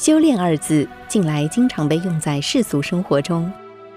[0.00, 3.52] 修炼二字近来经常被用在世俗生活中，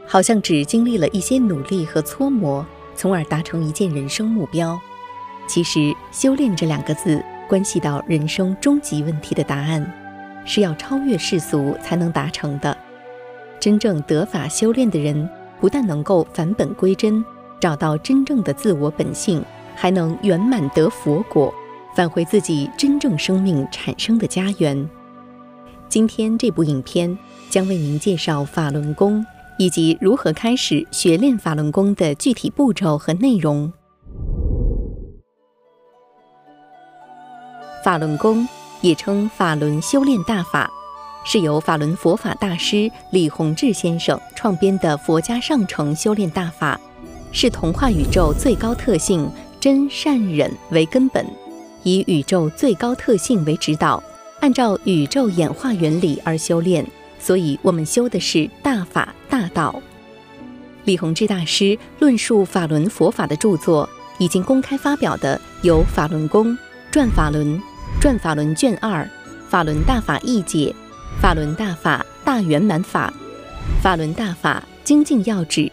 [0.05, 4.77] 好像只经历了一些努力和搓磨，从而达成一件人生目标。
[5.47, 9.89] 其实，修炼这两个字关系到人生终极问题的答案，
[10.43, 12.77] 是要超越世俗才能达成的。
[13.57, 15.29] 真正得法修炼的人，
[15.61, 17.23] 不但能够返本归真，
[17.61, 19.41] 找到真正的自我本性，
[19.73, 21.53] 还能圆满得佛果，
[21.95, 24.85] 返回自己真正生命产生的家园。
[25.93, 27.15] 今天这部影片
[27.51, 29.23] 将为您介绍法轮功
[29.59, 33.71] 以及如何开始学练法轮功的具体步骤和内容。
[37.83, 38.47] 法轮功
[38.81, 40.67] 也称法轮修炼大法，
[41.23, 46.81] 是由法轮佛法大师李洪志先生创编的佛家上乘修炼大法，
[47.31, 51.23] 是同化宇宙最高特性真善忍为根本，
[51.83, 54.01] 以宇宙最高特性为指导。
[54.43, 56.85] 按照宇宙演化原理而修炼，
[57.17, 59.81] 所以我们修的是大法大道。
[60.83, 66.47] 李洪志大师论述法轮佛法的著作，已经公开发表的有《法轮功》
[66.91, 67.57] 《转法轮》
[68.01, 69.03] 《转法轮卷二》
[69.47, 70.75] 《法轮大法义解》
[71.21, 73.13] 《法轮大法大圆满法》
[73.81, 75.61] 《法轮大法精进要旨》《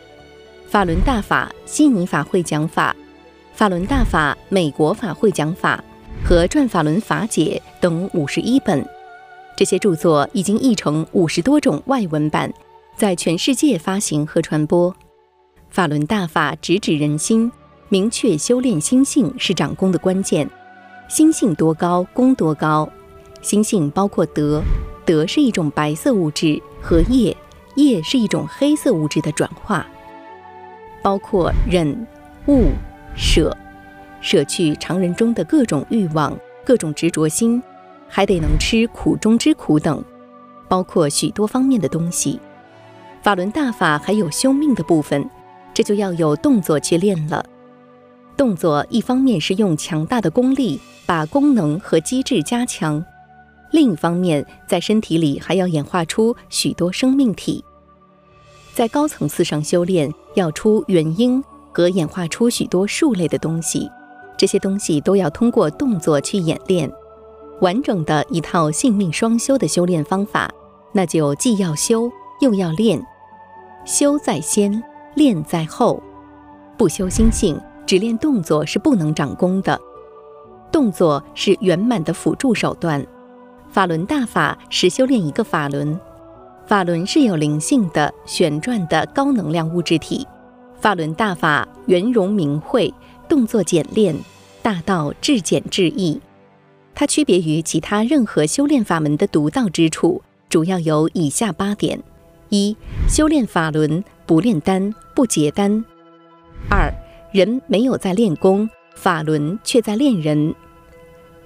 [0.68, 2.94] 法轮大法悉尼法会讲法》
[3.58, 5.82] 《法轮大法美国法会讲法》。
[6.24, 8.86] 和《转法轮法解》等五十一本，
[9.56, 12.52] 这些著作已经译成五十多种外文版，
[12.96, 14.94] 在全世界发行和传播。
[15.70, 17.50] 法轮大法直指人心，
[17.88, 20.48] 明确修炼心性是长功的关键。
[21.08, 22.88] 心性多高，功多高。
[23.42, 24.62] 心性包括德，
[25.04, 27.36] 德是一种白色物质和业，
[27.74, 29.84] 业是一种黑色物质的转化。
[31.02, 32.06] 包括忍、
[32.46, 32.68] 悟、
[33.16, 33.56] 舍。
[34.20, 37.62] 舍去常人中的各种欲望、各种执着心，
[38.08, 40.02] 还得能吃苦中之苦等，
[40.68, 42.38] 包括许多方面的东西。
[43.22, 45.28] 法轮大法还有修命的部分，
[45.74, 47.44] 这就要有动作去练了。
[48.36, 53.04] 动作一方面是用强大的功力把功能和机制加强，
[53.70, 57.62] 另一方面在身体里还要演化出许多生命体。
[58.72, 61.42] 在高层次上修炼，要出元婴
[61.72, 63.90] 和演化出许多数类的东西。
[64.40, 66.90] 这些东西都要通过动作去演练，
[67.60, 70.50] 完整的一套性命双修的修炼方法，
[70.94, 73.06] 那就既要修又要练，
[73.84, 74.82] 修在先，
[75.14, 76.02] 练在后。
[76.78, 79.78] 不修心性，只练动作是不能长功的。
[80.72, 83.06] 动作是圆满的辅助手段。
[83.68, 86.00] 法轮大法是修炼一个法轮，
[86.64, 90.26] 法轮是有灵性的旋转的高能量物质体。
[90.80, 92.90] 法轮大法圆融明慧。
[93.30, 94.16] 动作简练，
[94.60, 96.20] 大道至简至易。
[96.96, 102.02] 它区别于其他任何修炼法门的独到之处，主要有以下八点：
[102.48, 102.76] 一、
[103.08, 105.84] 修炼法轮不炼丹，不结丹；
[106.68, 106.92] 二、
[107.32, 110.52] 人没有在练功，法轮却在练人；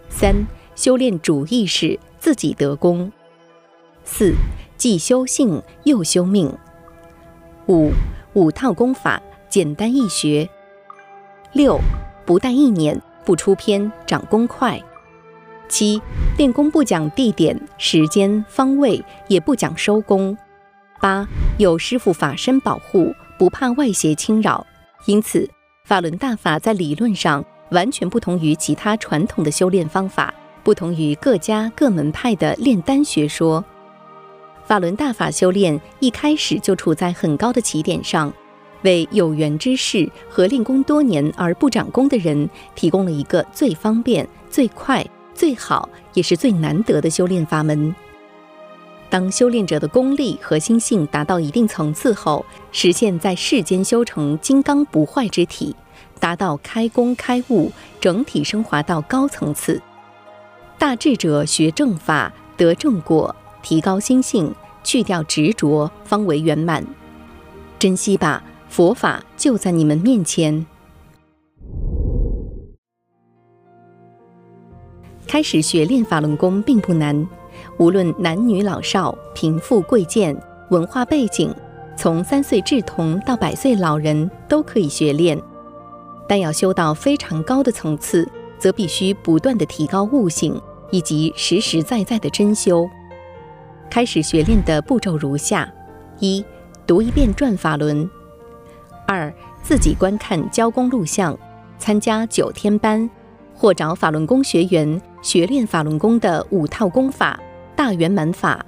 [0.08, 3.10] 三、修炼主意识，自己得功；
[4.06, 4.32] 四、
[4.78, 6.48] 既修性又修命；
[7.68, 7.90] 五、
[8.32, 10.48] 五套功法，简单易学。
[11.54, 11.78] 六，
[12.26, 14.80] 不带意念，不出片，长功快。
[15.68, 16.02] 七，
[16.36, 20.36] 练功不讲地点、时间、方位，也不讲收功。
[21.00, 21.24] 八，
[21.56, 24.66] 有师傅法身保护，不怕外邪侵扰。
[25.06, 25.48] 因此，
[25.84, 30.34] 法轮大法在理论上完全不同于其他传统的修炼方法，
[30.64, 33.64] 不同于各家各门派的炼丹学说。
[34.64, 38.32] 法轮大法修炼一开始就处在很高的起点上。
[38.84, 47.94] 为有缘之士和练功多年而不长功的人提供了一个最方便、最快、最好，也是最难得的修炼法门。
[49.10, 55.74] 当修炼者的功力和心性达到一定层次后，实现在世间修成金刚不坏之体，
[56.18, 59.80] 达到开功开悟，整体升华到高层次。
[60.78, 66.84] 大智者学正法，得正果，提高心性，去掉执着，方为圆满。
[67.78, 68.42] 珍惜吧。
[68.74, 70.66] 佛法就在你们面前。
[75.28, 77.24] 开始学练法轮功并不难，
[77.78, 80.36] 无论男女老少、贫富贵贱、
[80.70, 81.54] 文化背景，
[81.96, 85.40] 从三岁稚童到百岁老人都可以学练。
[86.28, 88.28] 但要修到非常高的层次，
[88.58, 90.60] 则必须不断的提高悟性，
[90.90, 92.90] 以及实实在在的真修。
[93.88, 95.72] 开始学练的步骤如下：
[96.18, 96.44] 一、
[96.84, 98.10] 读一遍转法轮。
[99.06, 101.36] 二、自己观看教工录像，
[101.78, 103.08] 参加九天班，
[103.54, 107.38] 或找法轮功学员学练法轮功的五套功法：
[107.76, 108.64] 大圆满法、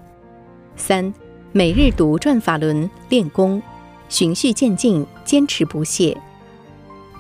[0.77, 1.13] 三、
[1.53, 3.63] 每日读转法轮练功，
[4.09, 6.17] 循序渐进，坚持不懈。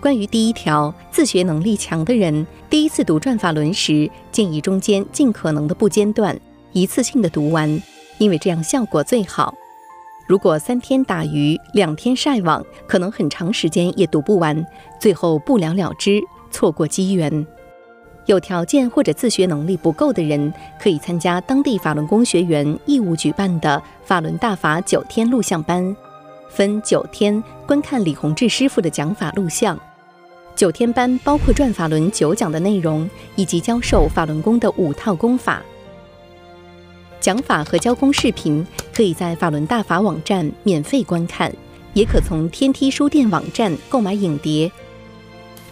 [0.00, 6.38] 关于第一条，自学能力强的人，第一次读转法轮时，建议中间尽可能的不间断，
[6.72, 7.82] 一次性的读完，
[8.18, 9.54] 因为这样效果最好。
[10.26, 14.66] 如果三天打鱼两天晒网，可能很长时间也读不完，
[15.00, 16.20] 最后不了了之，
[16.50, 17.46] 错过机缘。
[18.24, 25.96] 有条件或者自学能力不够的人，可以参加当地法轮功学员义务举办的法轮大法九天录像班，
[26.48, 29.78] 分九天观看李洪志师傅的讲法录像。
[30.56, 35.62] 九天班包括转法轮九讲的内容，以及教授法轮功的五套功法。
[37.26, 38.64] 讲法和教功视频
[38.94, 41.52] 可以在法轮大法网站免费观看，
[41.92, 44.70] 也可从天梯书店网站购买影碟。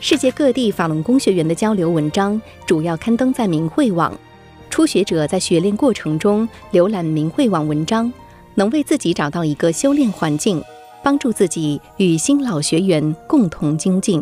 [0.00, 4.12] 世界各地法轮功学员的交流文章主要刊登在明慧网，
[4.68, 8.12] 初学者在学练过程中浏览明慧网文章，
[8.56, 10.60] 能为自己找到一个修炼环境，
[11.04, 14.20] 帮助自己与新老学员共同精进。